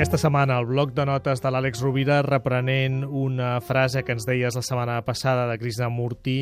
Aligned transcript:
Aquesta 0.00 0.16
setmana, 0.16 0.54
el 0.56 0.64
bloc 0.64 0.94
de 0.96 1.04
notes 1.04 1.42
de 1.44 1.50
l'Àlex 1.52 1.82
Rovira 1.84 2.22
reprenent 2.24 3.02
una 3.04 3.50
frase 3.60 4.00
que 4.00 4.14
ens 4.16 4.24
deies 4.24 4.54
la 4.56 4.62
setmana 4.64 4.94
passada 5.04 5.42
de 5.50 5.58
Krishnamurti, 5.60 6.36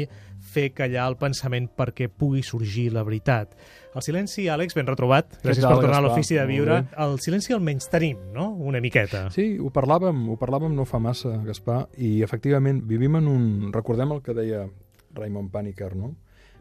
fer 0.53 0.69
callar 0.77 1.09
el 1.11 1.17
pensament 1.19 1.67
perquè 1.75 2.07
pugui 2.07 2.45
sorgir 2.47 2.93
la 2.95 3.03
veritat. 3.03 3.57
El 3.99 4.05
silenci, 4.07 4.45
Àlex, 4.47 4.79
ben 4.79 4.87
retrobat. 4.87 5.41
Gràcies 5.43 5.67
tal, 5.67 5.75
per 5.75 5.89
tornar 5.89 5.99
a 5.99 6.05
l'ofici 6.07 6.39
de 6.39 6.45
viure. 6.47 6.77
El 7.03 7.19
silenci 7.19 7.57
almenys 7.57 7.91
tenim, 7.91 8.21
no? 8.31 8.47
Una 8.63 8.79
miqueta. 8.79 9.25
Sí, 9.35 9.49
ho 9.59 9.75
parlàvem, 9.75 10.23
ho 10.31 10.39
parlàvem 10.39 10.79
no 10.79 10.87
fa 10.87 11.03
massa, 11.03 11.35
Gaspar, 11.43 11.81
i 11.99 12.21
efectivament 12.23 12.85
vivim 12.87 13.19
en 13.19 13.27
un... 13.27 13.51
Recordem 13.75 14.15
el 14.15 14.23
que 14.23 14.39
deia 14.39 14.69
Raymond 15.19 15.51
Paniker, 15.51 15.97
no? 15.99 16.15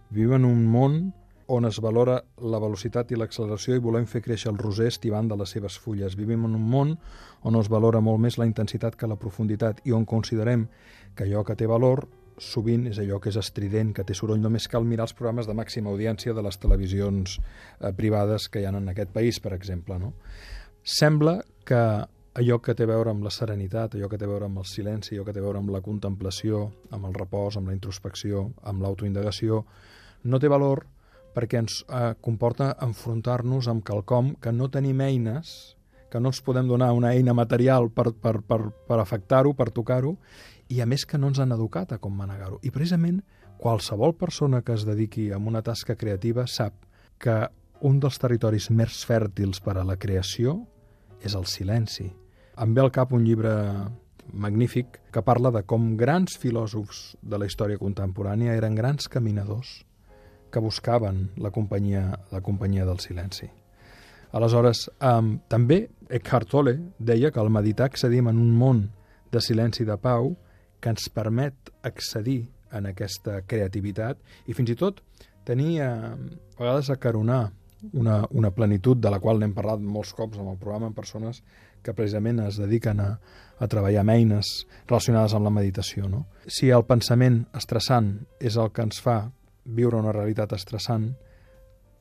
Vivim 0.09 0.39
en 0.41 0.49
un 0.49 0.65
món 0.65 1.01
on 1.47 1.65
es 1.65 1.79
valora 1.83 2.17
la 2.43 2.59
velocitat 2.59 3.11
i 3.11 3.17
l'acceleració 3.19 3.77
i 3.77 3.83
volem 3.83 4.05
fer 4.05 4.21
créixer 4.25 4.51
el 4.51 4.59
roser 4.59 4.89
estivant 4.91 5.29
de 5.31 5.37
les 5.39 5.53
seves 5.55 5.77
fulles. 5.79 6.17
Vivim 6.19 6.45
en 6.45 6.55
un 6.59 6.69
món 6.71 6.95
on 7.43 7.59
es 7.59 7.69
valora 7.71 8.01
molt 8.03 8.21
més 8.23 8.37
la 8.37 8.47
intensitat 8.49 8.95
que 8.95 9.07
la 9.07 9.19
profunditat 9.19 9.81
i 9.85 9.95
on 9.95 10.05
considerem 10.05 10.67
que 11.15 11.25
allò 11.25 11.43
que 11.47 11.55
té 11.55 11.67
valor 11.67 12.05
sovint 12.37 12.85
és 12.91 12.99
allò 13.01 13.17
que 13.21 13.31
és 13.31 13.39
estrident, 13.39 13.93
que 13.95 14.05
té 14.05 14.13
soroll. 14.13 14.41
Només 14.41 14.67
cal 14.69 14.85
mirar 14.85 15.07
els 15.07 15.15
programes 15.17 15.47
de 15.47 15.55
màxima 15.57 15.89
audiència 15.89 16.35
de 16.37 16.43
les 16.45 16.59
televisions 16.61 17.39
eh, 17.39 17.93
privades 17.97 18.47
que 18.49 18.61
hi 18.61 18.67
ha 18.67 18.75
en 18.75 18.91
aquest 18.93 19.13
país, 19.15 19.39
per 19.41 19.55
exemple. 19.57 19.97
No? 19.97 20.13
Sembla 20.83 21.39
que 21.65 21.81
allò 22.37 22.59
que 22.61 22.75
té 22.77 22.85
a 22.85 22.91
veure 22.91 23.11
amb 23.11 23.25
la 23.25 23.33
serenitat, 23.33 23.95
allò 23.95 24.09
que 24.11 24.19
té 24.19 24.27
a 24.27 24.29
veure 24.29 24.45
amb 24.45 24.61
el 24.61 24.67
silenci, 24.69 25.15
allò 25.15 25.25
que 25.25 25.33
té 25.33 25.41
a 25.41 25.47
veure 25.47 25.63
amb 25.63 25.73
la 25.73 25.81
contemplació, 25.81 26.67
amb 26.93 27.09
el 27.09 27.17
repòs, 27.17 27.57
amb 27.57 27.71
la 27.71 27.73
introspecció, 27.73 28.51
amb 28.69 28.85
l'autoindagació, 28.85 29.63
no 30.29 30.39
té 30.39 30.51
valor 30.51 30.85
perquè 31.37 31.61
ens 31.61 31.83
eh, 31.85 32.15
comporta 32.25 32.71
enfrontar-nos 32.81 33.69
amb 33.69 33.85
quelcom 33.85 34.33
que 34.41 34.49
no 34.51 34.71
tenim 34.73 35.03
eines, 35.05 35.77
que 36.09 36.21
no 36.23 36.31
ens 36.31 36.41
podem 36.41 36.65
donar 36.65 36.93
una 36.97 37.11
eina 37.13 37.35
material 37.37 37.91
per, 37.93 38.09
per, 38.17 38.39
per, 38.41 38.61
per 38.87 38.97
afectar-ho, 38.97 39.53
per 39.53 39.69
tocar-ho, 39.75 40.15
i 40.73 40.81
a 40.81 40.87
més 40.89 41.05
que 41.05 41.19
no 41.21 41.29
ens 41.29 41.39
han 41.43 41.53
educat 41.53 41.93
a 41.93 41.99
com 42.01 42.15
manegar-ho. 42.17 42.57
I 42.65 42.73
precisament 42.73 43.21
qualsevol 43.61 44.15
persona 44.17 44.63
que 44.65 44.73
es 44.73 44.85
dediqui 44.87 45.29
a 45.31 45.37
una 45.37 45.61
tasca 45.61 45.95
creativa 45.95 46.47
sap 46.49 46.73
que 47.21 47.37
un 47.85 47.99
dels 48.01 48.17
territoris 48.17 48.71
més 48.73 49.03
fèrtils 49.05 49.61
per 49.61 49.77
a 49.77 49.85
la 49.85 49.97
creació 50.01 50.63
és 51.21 51.37
el 51.37 51.45
silenci. 51.45 52.09
Em 52.57 52.73
ve 52.73 52.81
al 52.81 52.93
cap 52.93 53.13
un 53.13 53.25
llibre 53.25 53.53
magnífic 54.33 54.97
que 55.13 55.21
parla 55.21 55.51
de 55.53 55.61
com 55.69 55.93
grans 55.97 56.37
filòsofs 56.41 57.15
de 57.21 57.37
la 57.37 57.45
història 57.45 57.77
contemporània 57.77 58.57
eren 58.57 58.75
grans 58.75 59.07
caminadors 59.07 59.83
que 60.51 60.63
buscaven 60.63 61.31
la 61.37 61.51
companyia, 61.51 62.19
la 62.31 62.41
companyia 62.41 62.85
del 62.85 62.99
silenci. 62.99 63.49
Aleshores, 64.37 64.87
um, 65.01 65.37
també 65.47 65.87
Eckhart 66.09 66.49
Tolle 66.51 66.75
deia 66.99 67.31
que 67.31 67.39
al 67.39 67.51
meditar 67.53 67.87
accedim 67.87 68.27
en 68.27 68.39
un 68.41 68.53
món 68.57 68.83
de 69.31 69.41
silenci 69.41 69.83
i 69.83 69.87
de 69.87 69.97
pau 69.99 70.33
que 70.79 70.91
ens 70.93 71.09
permet 71.13 71.71
accedir 71.87 72.43
en 72.75 72.89
aquesta 72.89 73.41
creativitat 73.47 74.19
i 74.47 74.55
fins 74.55 74.73
i 74.73 74.75
tot 74.79 74.99
tenir 75.47 75.79
a 75.81 75.91
vegades 76.59 76.91
acaronar 76.91 77.47
una, 77.93 78.25
una 78.31 78.51
plenitud 78.51 78.97
de 78.97 79.09
la 79.13 79.19
qual 79.23 79.39
n'hem 79.39 79.53
parlat 79.55 79.79
molts 79.79 80.13
cops 80.17 80.39
en 80.41 80.49
el 80.51 80.57
programa 80.59 80.89
amb 80.89 80.97
persones 80.97 81.41
que 81.85 81.93
precisament 81.95 82.41
es 82.43 82.57
dediquen 82.59 82.99
a, 82.99 83.11
a 83.59 83.67
treballar 83.69 84.03
amb 84.03 84.15
eines 84.15 84.49
relacionades 84.89 85.35
amb 85.37 85.47
la 85.47 85.53
meditació. 85.53 86.09
No? 86.09 86.25
Si 86.47 86.71
el 86.73 86.83
pensament 86.89 87.45
estressant 87.55 88.15
és 88.39 88.57
el 88.57 88.73
que 88.73 88.83
ens 88.83 88.99
fa 89.03 89.19
viure 89.67 89.99
una 89.99 90.13
realitat 90.15 90.53
estressant, 90.55 91.11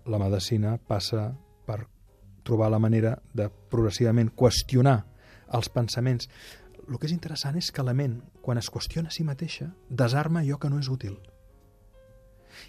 la 0.06 0.20
medicina 0.22 0.76
passa 0.78 1.32
per 1.66 1.82
trobar 2.46 2.70
la 2.70 2.78
manera 2.78 3.16
de 3.34 3.48
progressivament 3.70 4.30
qüestionar 4.38 5.00
els 5.56 5.68
pensaments. 5.74 6.28
El 6.86 6.98
que 6.98 7.08
és 7.08 7.14
interessant 7.14 7.56
és 7.58 7.72
que 7.74 7.82
la 7.82 7.94
ment, 7.94 8.20
quan 8.42 8.58
es 8.58 8.70
qüestiona 8.70 9.10
a 9.10 9.14
si 9.14 9.26
mateixa, 9.26 9.72
desarma 9.90 10.44
allò 10.44 10.60
que 10.62 10.70
no 10.70 10.78
és 10.78 10.88
útil. 10.92 11.18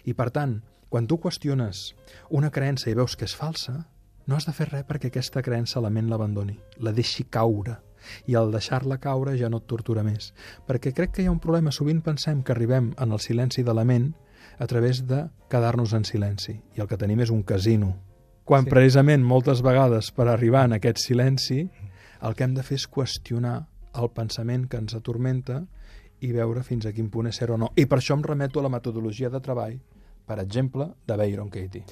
I 0.04 0.14
per 0.18 0.30
tant, 0.34 0.58
quan 0.90 1.06
tu 1.06 1.20
qüestiones 1.22 1.92
una 2.34 2.50
creença 2.50 2.90
i 2.90 2.96
veus 2.98 3.14
que 3.16 3.28
és 3.28 3.36
falsa, 3.38 3.84
no 4.26 4.36
has 4.36 4.44
de 4.44 4.52
fer 4.52 4.66
res 4.68 4.84
perquè 4.88 5.08
aquesta 5.08 5.42
creença 5.44 5.80
la 5.80 5.92
ment 5.94 6.10
l'abandoni, 6.10 6.58
la 6.84 6.92
deixi 6.92 7.24
caure. 7.24 7.78
I 8.30 8.36
al 8.38 8.52
deixar-la 8.52 8.98
caure 9.02 9.34
ja 9.38 9.48
no 9.50 9.58
et 9.62 9.66
tortura 9.70 10.04
més. 10.06 10.32
Perquè 10.66 10.92
crec 10.94 11.14
que 11.14 11.22
hi 11.22 11.26
ha 11.28 11.32
un 11.32 11.40
problema. 11.42 11.72
Sovint 11.74 12.02
pensem 12.04 12.42
que 12.42 12.54
arribem 12.54 12.92
en 12.96 13.12
el 13.12 13.20
silenci 13.20 13.64
de 13.66 13.74
la 13.74 13.84
ment 13.88 14.12
a 14.58 14.66
través 14.66 15.06
de 15.06 15.28
quedar-nos 15.48 15.92
en 15.92 16.04
silenci. 16.04 16.60
I 16.76 16.80
el 16.82 16.88
que 16.88 16.98
tenim 16.98 17.20
és 17.20 17.30
un 17.30 17.42
casino. 17.42 17.96
Quan 18.44 18.64
Sí. 18.64 18.70
precisament 18.70 19.22
moltes 19.24 19.62
vegades 19.62 20.10
per 20.10 20.28
arribar 20.28 20.64
en 20.64 20.72
aquest 20.72 20.98
silenci 20.98 21.68
el 22.22 22.34
que 22.34 22.44
hem 22.44 22.54
de 22.54 22.62
fer 22.62 22.76
és 22.76 22.88
qüestionar 22.88 23.66
el 23.94 24.10
pensament 24.10 24.68
que 24.68 24.76
ens 24.76 24.94
atormenta 24.94 25.66
i 26.20 26.32
veure 26.32 26.62
fins 26.62 26.86
a 26.86 26.92
quin 26.92 27.10
punt 27.10 27.28
és 27.28 27.36
cert 27.36 27.50
o 27.50 27.58
no. 27.58 27.72
I 27.76 27.86
per 27.86 27.98
això 27.98 28.14
em 28.14 28.22
remeto 28.22 28.58
a 28.58 28.62
la 28.62 28.68
metodologia 28.68 29.30
de 29.30 29.40
treball, 29.40 29.78
per 30.26 30.38
exemple, 30.40 30.88
de 31.06 31.16
Byron 31.16 31.48
Katie. 31.50 31.84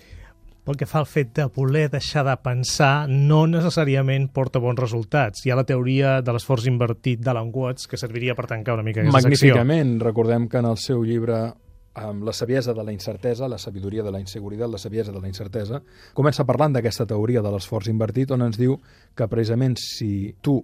Pel 0.65 0.77
que 0.77 0.87
fa 0.87 0.99
al 0.99 1.07
fet 1.07 1.33
de 1.37 1.45
voler 1.47 1.89
deixar 1.89 2.25
de 2.27 2.37
pensar, 2.43 3.07
no 3.09 3.47
necessàriament 3.47 4.33
porta 4.33 4.59
bons 4.59 4.81
resultats. 4.81 5.45
Hi 5.47 5.53
ha 5.53 5.57
la 5.57 5.63
teoria 5.65 6.21
de 6.23 6.33
l'esforç 6.33 6.67
invertit 6.67 7.21
d'Alan 7.21 7.53
Watts, 7.55 7.87
que 7.87 7.97
serviria 7.97 8.35
per 8.35 8.49
tancar 8.51 8.75
una 8.75 8.83
mica 8.83 9.01
aquesta 9.01 9.21
secció. 9.21 9.55
Magníficament. 9.55 10.01
Recordem 10.03 10.49
que 10.49 10.59
en 10.59 10.65
el 10.65 10.77
seu 10.77 11.05
llibre 11.05 11.53
amb 11.97 12.27
la 12.29 12.33
saviesa 12.37 12.75
de 12.77 12.85
la 12.85 12.93
incertesa, 12.93 13.49
la 13.49 13.59
sabidoria 13.59 14.03
de 14.05 14.13
la 14.13 14.21
inseguretat, 14.21 14.69
la 14.69 14.79
saviesa 14.79 15.13
de 15.13 15.21
la 15.21 15.29
incertesa, 15.31 15.81
comença 16.15 16.45
parlant 16.45 16.77
d'aquesta 16.77 17.07
teoria 17.09 17.43
de 17.43 17.53
l'esforç 17.55 17.89
invertit, 17.89 18.35
on 18.37 18.45
ens 18.45 18.59
diu 18.61 18.77
que 19.17 19.29
precisament 19.33 19.79
si 19.81 20.37
tu 20.45 20.59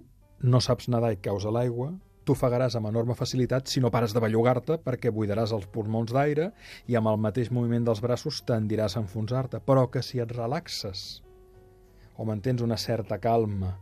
no 0.45 0.61
saps 0.61 0.91
nedar 0.93 1.13
i 1.15 1.21
caus 1.25 1.47
a 1.49 1.53
l'aigua, 1.55 1.89
tu 2.23 2.37
ofegaràs 2.37 2.77
amb 2.77 2.87
enorme 2.87 3.17
facilitat 3.17 3.67
si 3.67 3.81
no 3.81 3.91
pares 3.91 4.13
de 4.13 4.21
bellugar-te 4.23 4.77
perquè 4.85 5.11
buidaràs 5.11 5.51
els 5.57 5.65
pulmons 5.73 6.13
d'aire 6.13 6.51
i 6.87 6.95
amb 6.95 7.09
el 7.11 7.19
mateix 7.19 7.51
moviment 7.51 7.89
dels 7.89 7.99
braços 8.03 8.43
tendiràs 8.47 8.95
a 8.95 9.03
enfonsar-te, 9.03 9.59
però 9.59 9.89
que 9.91 10.05
si 10.05 10.21
et 10.23 10.31
relaxes 10.31 11.23
o 12.15 12.29
mantens 12.29 12.61
una 12.61 12.77
certa 12.77 13.17
calma 13.17 13.73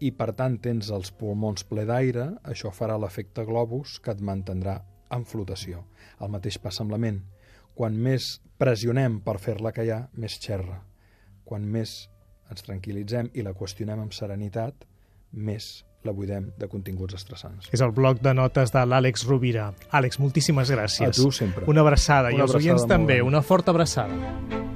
i 0.00 0.10
per 0.10 0.32
tant 0.34 0.58
tens 0.58 0.90
els 0.90 1.14
pulmons 1.14 1.64
ple 1.70 1.86
d'aire, 1.86 2.32
això 2.42 2.72
farà 2.74 2.98
l'efecte 2.98 3.46
globus 3.46 4.00
que 4.02 4.12
et 4.16 4.20
mantindrà 4.24 4.80
en 5.10 5.24
flotació. 5.24 5.84
El 6.20 6.30
mateix 6.32 6.58
passa 6.58 6.82
amb 6.84 6.92
la 6.94 6.98
ment. 6.98 7.20
Quan 7.74 7.96
més 7.96 8.40
pressionem 8.58 9.20
per 9.24 9.38
fer-la 9.40 9.72
callar, 9.72 10.08
més 10.14 10.38
xerra. 10.42 10.80
Quan 11.44 11.64
més 11.66 12.08
ens 12.50 12.64
tranquil·litzem 12.66 13.30
i 13.34 13.42
la 13.46 13.54
qüestionem 13.54 14.00
amb 14.02 14.12
serenitat, 14.12 14.86
més 15.32 15.84
la 16.04 16.12
buidem 16.16 16.50
de 16.58 16.66
continguts 16.68 17.14
estressants. 17.14 17.68
És 17.72 17.80
el 17.84 17.92
bloc 17.92 18.22
de 18.24 18.32
notes 18.34 18.72
de 18.72 18.82
l'Àlex 18.86 19.26
Rovira. 19.28 19.70
Àlex, 19.92 20.18
moltíssimes 20.18 20.70
gràcies. 20.72 21.12
A 21.12 21.22
tu 21.22 21.30
sempre. 21.30 21.66
Una 21.68 21.80
abraçada. 21.84 22.32
I 22.32 22.34
Una 22.40 22.48
als 22.48 22.54
oients 22.54 22.86
també. 22.88 23.16
gran. 23.20 23.26
Una 23.28 23.42
forta 23.42 23.70
abraçada. 23.70 24.69